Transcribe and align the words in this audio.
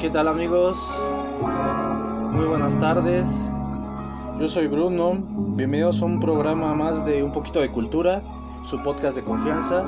¿Qué 0.00 0.08
tal 0.08 0.28
amigos? 0.28 0.98
Muy 2.32 2.46
buenas 2.46 2.78
tardes. 2.78 3.50
Yo 4.38 4.48
soy 4.48 4.66
Bruno. 4.66 5.18
Bienvenidos 5.56 6.00
a 6.00 6.06
un 6.06 6.20
programa 6.20 6.74
más 6.74 7.04
de 7.04 7.22
Un 7.22 7.32
poquito 7.32 7.60
de 7.60 7.70
cultura, 7.70 8.22
su 8.62 8.82
podcast 8.82 9.14
de 9.14 9.22
confianza. 9.22 9.86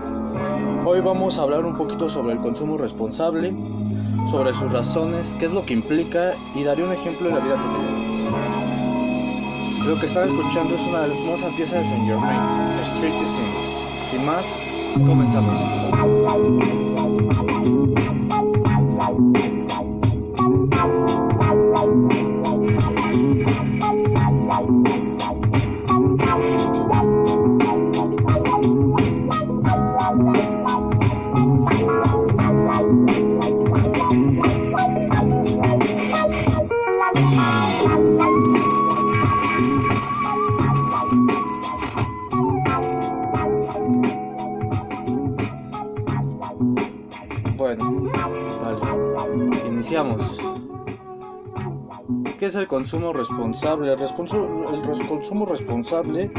Hoy 0.84 1.00
vamos 1.00 1.38
a 1.38 1.42
hablar 1.45 1.64
un 1.64 1.74
poquito 1.74 2.10
sobre 2.10 2.34
el 2.34 2.40
consumo 2.40 2.77
responsable, 2.77 3.54
sobre 4.30 4.52
sus 4.52 4.70
razones, 4.70 5.34
qué 5.40 5.46
es 5.46 5.52
lo 5.54 5.64
que 5.64 5.72
implica 5.72 6.34
y 6.54 6.62
daré 6.62 6.84
un 6.84 6.92
ejemplo 6.92 7.29
de 7.29 7.34
la 7.34 7.40
vida 7.40 7.56
cotidiana. 7.56 7.96
Lo 9.86 9.98
que 9.98 10.04
están 10.04 10.26
escuchando 10.26 10.74
es 10.74 10.86
una 10.88 11.06
hermosa 11.06 11.48
pieza 11.56 11.79
de 11.79 11.84
Saint 11.86 12.04
Germain, 12.04 12.79
Street 12.80 13.16
Saint. 13.24 14.04
Sin 14.04 14.26
más, 14.26 14.62
comenzamos. 15.06 15.59
Bueno, 47.63 48.10
vale. 48.65 49.68
Iniciamos. 49.68 50.41
¿Qué 52.37 52.46
es 52.46 52.57
el 52.57 52.66
consumo 52.66 53.13
responsable? 53.13 53.93
El, 53.93 55.07
consumo 55.09 55.46
responsable. 55.46 56.32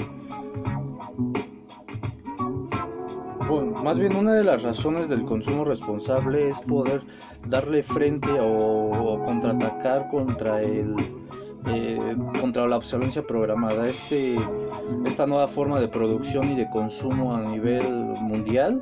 Bueno, 3.47 3.71
más 3.81 3.99
bien 3.99 4.17
una 4.17 4.33
de 4.33 4.43
las 4.43 4.63
razones 4.63 5.07
del 5.07 5.23
consumo 5.23 5.63
responsable 5.63 6.49
es 6.49 6.59
poder 6.59 7.01
darle 7.47 7.83
frente 7.83 8.29
o 8.41 9.21
contraatacar 9.23 10.09
contra 10.09 10.61
el 10.61 11.22
eh, 11.67 12.15
contra 12.39 12.67
la 12.67 12.77
obsolescencia 12.77 13.25
programada. 13.25 13.89
Este, 13.89 14.37
esta 15.05 15.25
nueva 15.27 15.47
forma 15.47 15.79
de 15.79 15.87
producción 15.87 16.51
y 16.51 16.55
de 16.55 16.69
consumo 16.69 17.35
a 17.35 17.41
nivel 17.41 17.83
mundial 18.21 18.81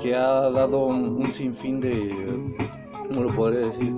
que 0.00 0.14
ha 0.14 0.50
dado 0.50 0.86
un, 0.86 1.16
un 1.16 1.32
sinfín 1.32 1.80
de, 1.80 2.10
¿cómo 3.08 3.24
lo 3.24 3.34
podría 3.34 3.66
decir? 3.66 3.94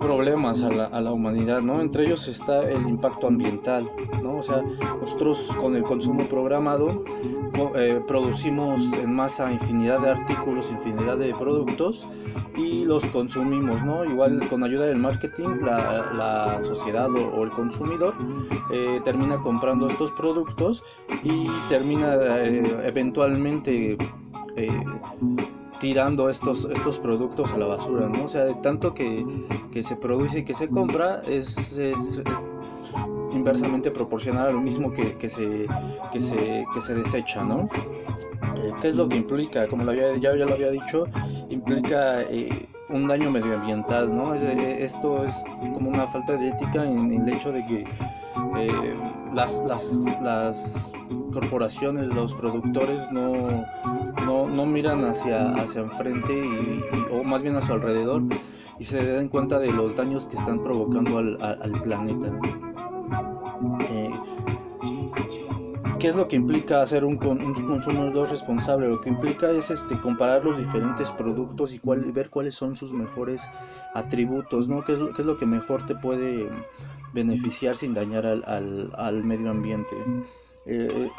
Problemas 0.00 0.62
a 0.62 0.70
la, 0.70 0.86
a 0.86 1.00
la 1.00 1.12
humanidad, 1.12 1.60
¿no? 1.60 1.80
Entre 1.80 2.06
ellos 2.06 2.26
está 2.26 2.68
el 2.70 2.88
impacto 2.88 3.26
ambiental, 3.26 3.88
¿no? 4.22 4.38
O 4.38 4.42
sea, 4.42 4.62
nosotros 5.00 5.54
con 5.60 5.76
el 5.76 5.82
consumo 5.84 6.24
programado 6.24 7.04
eh, 7.76 8.00
producimos 8.06 8.94
en 8.94 9.14
masa 9.14 9.52
infinidad 9.52 10.00
de 10.00 10.10
artículos, 10.10 10.70
infinidad 10.70 11.18
de 11.18 11.34
productos 11.34 12.08
y 12.56 12.84
los 12.84 13.04
consumimos, 13.06 13.84
¿no? 13.84 14.04
Igual 14.04 14.48
con 14.48 14.64
ayuda 14.64 14.86
del 14.86 14.96
marketing, 14.96 15.58
la, 15.60 16.12
la 16.14 16.60
sociedad 16.60 17.10
o, 17.10 17.32
o 17.34 17.44
el 17.44 17.50
consumidor 17.50 18.14
eh, 18.72 19.00
termina 19.04 19.36
comprando 19.42 19.86
estos 19.86 20.10
productos 20.12 20.82
y 21.22 21.46
termina 21.68 22.14
eh, 22.38 22.80
eventualmente 22.84 23.98
eh, 24.56 24.84
tirando 25.80 26.28
estos, 26.28 26.66
estos 26.66 26.98
productos 26.98 27.52
a 27.52 27.58
la 27.58 27.66
basura, 27.66 28.08
¿no? 28.08 28.24
O 28.24 28.28
sea, 28.28 28.44
de 28.44 28.54
tanto 28.54 28.94
que, 28.94 29.26
que 29.72 29.82
se 29.82 29.96
produce 29.96 30.40
y 30.40 30.44
que 30.44 30.54
se 30.54 30.68
compra 30.68 31.22
es, 31.26 31.76
es- 31.78 32.18
es 32.18 32.44
inversamente 33.32 33.90
proporcional 33.90 34.48
a 34.48 34.50
lo 34.52 34.60
mismo 34.60 34.92
que, 34.92 35.16
que 35.16 35.28
se, 35.28 35.66
que, 36.12 36.20
se, 36.20 36.64
que 36.74 36.80
se 36.80 36.94
desecha, 36.94 37.42
¿no? 37.44 37.68
Eh, 38.62 38.72
¿Qué 38.80 38.88
es 38.88 38.96
lo 38.96 39.08
que 39.08 39.16
implica? 39.16 39.66
Como 39.68 39.84
lo 39.84 39.90
había, 39.92 40.14
ya, 40.16 40.36
ya 40.36 40.44
lo 40.46 40.54
había 40.54 40.70
dicho, 40.70 41.06
implica 41.48 42.22
eh, 42.22 42.66
un 42.88 43.06
daño 43.06 43.30
medioambiental, 43.30 44.14
¿no? 44.14 44.34
Es- 44.34 44.42
esto 44.42 45.24
es 45.24 45.34
como 45.74 45.90
una 45.90 46.06
falta 46.06 46.34
de 46.36 46.48
ética 46.48 46.84
en, 46.84 47.12
en 47.12 47.22
el 47.28 47.34
hecho 47.34 47.52
de 47.52 47.64
que 47.66 47.84
eh, 48.58 48.90
las, 49.32 49.62
las, 49.66 50.06
las 50.20 50.92
corporaciones, 51.32 52.08
los 52.08 52.34
productores 52.34 53.10
no, 53.12 53.64
no, 54.30 54.66
miran 54.66 55.04
hacia, 55.04 55.54
hacia 55.54 55.82
enfrente 55.82 56.42
o 57.12 57.22
más 57.24 57.42
bien 57.42 57.56
a 57.56 57.60
su 57.60 57.72
alrededor 57.72 58.22
y 58.78 58.84
se 58.84 59.02
den 59.02 59.28
cuenta 59.28 59.58
de 59.58 59.72
los 59.72 59.96
daños 59.96 60.26
que 60.26 60.36
están 60.36 60.62
provocando 60.62 61.18
al, 61.18 61.72
planeta. 61.82 62.32
Eh, 63.90 64.10
¿Qué 65.98 66.08
es 66.08 66.16
lo 66.16 66.28
que 66.28 66.36
implica 66.36 66.80
hacer 66.80 67.04
un, 67.04 67.18
un 67.22 67.52
consumidor 67.66 68.30
responsable? 68.30 68.88
Lo 68.88 69.00
que 69.02 69.10
implica 69.10 69.50
es 69.50 69.70
este, 69.70 70.00
comparar 70.00 70.42
los 70.44 70.56
diferentes 70.56 71.12
productos 71.12 71.74
y 71.74 71.78
cuál, 71.78 72.10
ver 72.12 72.30
cuáles 72.30 72.54
son 72.54 72.74
sus 72.74 72.94
mejores 72.94 73.50
atributos, 73.94 74.66
¿no? 74.66 74.82
¿Qué 74.82 74.92
es, 74.94 74.98
lo- 74.98 75.12
qué 75.12 75.20
es 75.22 75.26
lo 75.26 75.36
que 75.36 75.44
mejor 75.44 75.84
te 75.84 75.94
puede 75.94 76.48
beneficiar 77.12 77.76
sin 77.76 77.92
dañar 77.92 78.24
al, 78.24 78.44
al- 78.96 79.24
medio 79.24 79.50
ambiente? 79.50 79.94
Eh, 80.64 81.10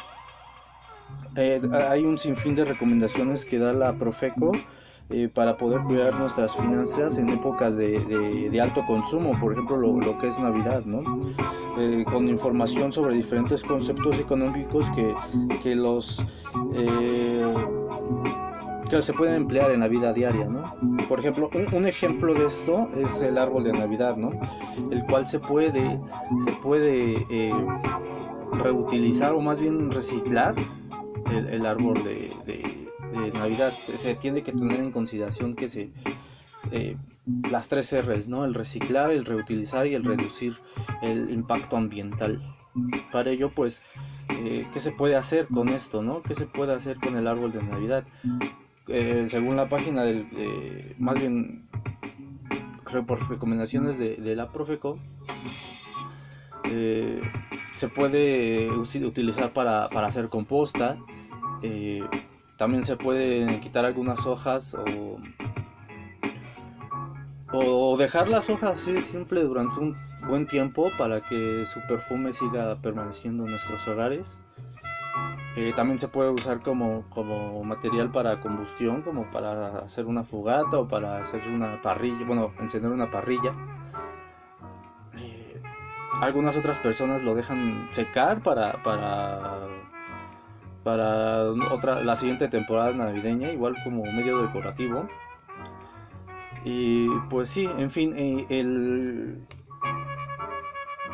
eh, 1.36 1.60
hay 1.88 2.04
un 2.04 2.18
sinfín 2.18 2.54
de 2.54 2.64
recomendaciones 2.64 3.46
que 3.46 3.58
da 3.58 3.72
la 3.72 3.96
Profeco 3.96 4.52
eh, 5.08 5.30
para 5.32 5.56
poder 5.56 5.80
cuidar 5.82 6.14
nuestras 6.14 6.54
finanzas 6.54 7.16
en 7.18 7.30
épocas 7.30 7.76
de, 7.76 8.58
alto 8.60 8.84
consumo, 8.84 9.38
por 9.40 9.52
ejemplo 9.52 9.76
lo, 9.76 10.18
que 10.18 10.26
es 10.26 10.38
Navidad, 10.38 10.84
¿no? 10.84 11.02
Eh, 11.78 12.04
con 12.04 12.28
información 12.28 12.92
sobre 12.92 13.14
diferentes 13.14 13.64
conceptos 13.64 14.20
económicos 14.20 14.90
que, 14.90 15.14
que 15.62 15.74
los 15.74 16.24
que 18.90 19.00
se 19.00 19.14
pueden 19.14 19.36
emplear 19.36 19.70
en 19.70 19.80
la 19.80 19.88
vida 19.88 20.12
diaria, 20.12 20.44
¿no? 20.44 20.74
Por 21.08 21.18
ejemplo, 21.20 21.48
un, 21.54 21.74
un 21.74 21.86
ejemplo 21.86 22.34
de 22.34 22.44
esto 22.44 22.90
es 22.94 23.22
el 23.22 23.38
árbol 23.38 23.64
de 23.64 23.72
Navidad, 23.72 24.16
¿no? 24.16 24.32
El 24.90 25.02
cual 25.06 25.26
se 25.26 25.38
puede, 25.38 25.98
se 26.44 26.52
puede 26.52 27.26
reutilizar 28.52 29.32
o 29.32 29.40
más 29.40 29.60
bien 29.60 29.90
reciclar 29.90 30.54
el, 31.38 31.66
árbol 31.66 32.02
de, 32.04 33.30
Navidad. 33.34 33.72
Se, 33.84 33.96
se 33.96 34.14
tiene 34.14 34.42
que 34.42 34.52
tener 34.52 34.80
en 34.80 34.90
consideración 34.90 35.54
que 35.54 35.68
se 35.68 35.90
eh, 36.70 36.96
las 37.50 37.68
tres 37.68 37.92
R's, 37.92 38.28
¿no? 38.28 38.44
El 38.44 38.54
reciclar, 38.54 39.10
el 39.10 39.24
reutilizar 39.24 39.86
y 39.86 39.94
el 39.94 40.04
reducir 40.04 40.54
el 41.02 41.30
impacto 41.30 41.76
ambiental. 41.76 42.40
Para 43.12 43.30
ello, 43.30 43.50
pues, 43.50 43.82
eh, 44.30 44.66
¿qué 44.72 44.80
se 44.80 44.92
puede 44.92 45.16
hacer 45.16 45.46
con 45.48 45.68
esto, 45.68 46.02
no? 46.02 46.22
¿Qué 46.22 46.34
se 46.34 46.46
puede 46.46 46.74
hacer 46.74 46.98
con 46.98 47.16
el 47.16 47.26
árbol 47.26 47.52
de 47.52 47.62
Navidad? 47.62 48.04
Eh, 48.88 49.26
según 49.28 49.56
la 49.56 49.68
página 49.68 50.02
del, 50.02 50.26
más 50.98 51.18
bien, 51.18 51.68
por 53.06 53.28
recomendaciones 53.28 53.98
de, 53.98 54.36
la 54.36 54.50
Profeco, 54.50 54.98
se 57.74 57.88
puede 57.88 58.70
utilizar 58.70 59.52
para 59.52 59.86
hacer 59.86 60.28
composta. 60.28 60.98
Eh, 61.62 62.02
también 62.56 62.84
se 62.84 62.96
pueden 62.96 63.60
quitar 63.60 63.84
algunas 63.84 64.26
hojas 64.26 64.74
o, 64.74 65.18
o 67.52 67.96
dejar 67.96 68.28
las 68.28 68.50
hojas 68.50 68.72
así 68.72 69.00
simple 69.00 69.42
durante 69.42 69.80
un 69.80 69.96
buen 70.26 70.46
tiempo 70.46 70.90
para 70.96 71.20
que 71.20 71.64
su 71.66 71.80
perfume 71.88 72.32
siga 72.32 72.76
permaneciendo 72.80 73.44
en 73.44 73.50
nuestros 73.50 73.86
hogares. 73.88 74.38
Eh, 75.54 75.74
también 75.76 75.98
se 75.98 76.08
puede 76.08 76.30
usar 76.30 76.62
como, 76.62 77.04
como 77.10 77.62
material 77.62 78.10
para 78.10 78.40
combustión, 78.40 79.02
como 79.02 79.30
para 79.30 79.80
hacer 79.80 80.06
una 80.06 80.24
fogata 80.24 80.78
o 80.78 80.88
para 80.88 81.18
hacer 81.18 81.46
una 81.46 81.82
parrilla, 81.82 82.24
bueno, 82.24 82.52
encender 82.58 82.90
una 82.90 83.10
parrilla. 83.10 83.52
Eh, 85.18 85.60
algunas 86.22 86.56
otras 86.56 86.78
personas 86.78 87.22
lo 87.22 87.34
dejan 87.34 87.88
secar 87.90 88.42
para, 88.42 88.82
para, 88.82 89.68
para 90.82 91.31
la 91.56 92.16
siguiente 92.16 92.48
temporada 92.48 92.92
navideña, 92.92 93.50
igual 93.50 93.76
como 93.84 94.04
medio 94.04 94.42
decorativo. 94.42 95.08
Y 96.64 97.08
pues 97.30 97.48
sí, 97.48 97.68
en 97.78 97.90
fin, 97.90 98.14
el... 98.48 99.46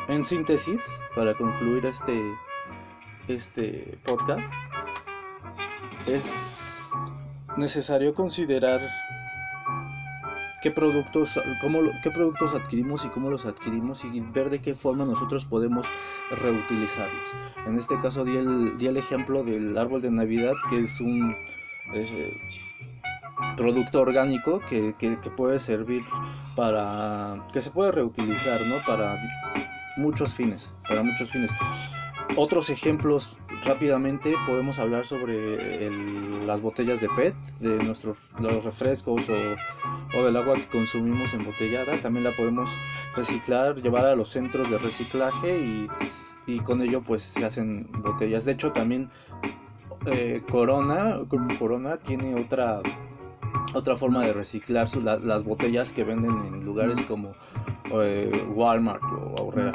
en 0.07 0.25
síntesis, 0.25 1.01
para 1.15 1.33
concluir 1.35 1.85
este, 1.85 2.21
este 3.27 3.97
podcast, 4.05 4.53
es 6.05 6.89
necesario 7.57 8.13
considerar 8.13 8.81
qué 10.61 10.71
productos, 10.71 11.39
cómo, 11.61 11.79
qué 12.03 12.11
productos 12.11 12.55
adquirimos 12.55 13.05
y 13.05 13.09
cómo 13.09 13.29
los 13.29 13.45
adquirimos 13.45 14.05
y 14.05 14.19
ver 14.21 14.49
de 14.49 14.61
qué 14.61 14.75
forma 14.75 15.05
nosotros 15.05 15.45
podemos 15.45 15.87
reutilizarlos. 16.31 17.33
En 17.65 17.75
este 17.75 17.97
caso 17.99 18.25
di 18.25 18.37
el, 18.37 18.77
di 18.77 18.87
el 18.87 18.97
ejemplo 18.97 19.43
del 19.43 19.77
árbol 19.77 20.01
de 20.01 20.11
Navidad, 20.11 20.53
que 20.69 20.79
es 20.79 20.99
un... 21.01 21.35
eh, 21.93 22.33
producto 23.55 24.01
orgánico 24.01 24.61
que, 24.67 24.93
puede 25.35 25.59
servir 25.59 26.03
para 26.55 27.45
que 27.53 27.61
se 27.61 27.71
puede 27.71 27.91
reutilizar 27.91 28.59
no 28.67 28.75
para 28.85 29.17
muchos 29.97 30.33
fines 30.33 30.73
para 30.87 31.03
muchos 31.03 31.29
fines 31.29 31.51
otros 32.35 32.69
ejemplos 32.69 33.37
rápidamente 33.63 34.33
podemos 34.45 34.79
hablar 34.79 35.05
sobre 35.05 35.89
las 36.45 36.61
botellas 36.61 37.01
de 37.01 37.09
PET 37.09 37.35
de 37.59 37.83
nuestros 37.83 38.31
los 38.39 38.63
refrescos 38.63 39.29
o, 39.29 40.17
o, 40.17 40.23
del 40.23 40.37
agua 40.37 40.55
que 40.55 40.67
consumimos 40.67 41.33
embotellada 41.33 41.99
también 42.01 42.23
la 42.23 42.31
podemos 42.31 42.77
reciclar 43.15 43.81
llevar 43.81 44.05
a 44.05 44.15
los 44.15 44.29
centros 44.29 44.69
de 44.69 44.77
reciclaje 44.77 45.59
y, 45.59 45.87
y 46.47 46.59
con 46.59 46.81
ello 46.81 47.01
pues 47.01 47.21
se 47.21 47.45
hacen 47.45 47.89
botellas 47.91 48.45
de 48.45 48.53
hecho 48.53 48.71
también 48.71 49.09
eh, 50.05 50.41
Corona 50.49 51.19
Corona 51.57 51.97
tiene 51.97 52.35
otra 52.35 52.81
otra 53.73 53.95
forma 53.95 54.25
de 54.25 54.33
reciclar 54.33 54.87
las 54.97 55.43
botellas 55.43 55.93
que 55.93 56.03
venden 56.03 56.31
en 56.47 56.65
lugares 56.65 57.01
como 57.01 57.33
eh, 57.91 58.31
Walmart 58.53 59.01
o 59.03 59.35
Aurrera. 59.39 59.73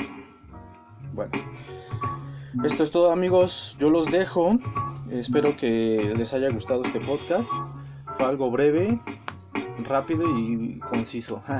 Bueno, 1.12 1.32
esto 2.62 2.82
es 2.82 2.90
todo 2.90 3.10
amigos, 3.10 3.76
yo 3.80 3.90
los 3.90 4.10
dejo. 4.10 4.56
Espero 5.10 5.56
que 5.56 6.14
les 6.16 6.32
haya 6.34 6.50
gustado 6.50 6.82
este 6.82 7.00
podcast. 7.00 7.50
Fue 8.16 8.26
algo 8.26 8.50
breve, 8.50 9.00
rápido 9.88 10.24
y 10.38 10.78
conciso. 10.80 11.42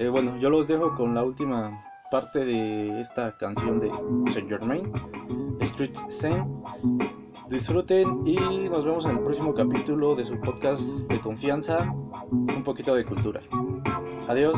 Eh, 0.00 0.06
bueno, 0.06 0.38
yo 0.38 0.48
los 0.48 0.68
dejo 0.68 0.94
con 0.94 1.12
la 1.12 1.24
última 1.24 1.84
parte 2.12 2.44
de 2.44 3.00
esta 3.00 3.36
canción 3.36 3.80
de 3.80 3.90
Saint 4.30 4.48
Germain, 4.48 4.92
Street 5.58 5.90
Scene. 6.08 6.46
Disfruten 7.48 8.24
y 8.24 8.36
nos 8.68 8.84
vemos 8.84 9.06
en 9.06 9.18
el 9.18 9.20
próximo 9.24 9.52
capítulo 9.52 10.14
de 10.14 10.22
su 10.22 10.38
podcast 10.38 11.10
de 11.10 11.18
confianza, 11.18 11.92
un 12.30 12.62
poquito 12.62 12.94
de 12.94 13.04
cultura. 13.04 13.40
Adiós. 14.28 14.56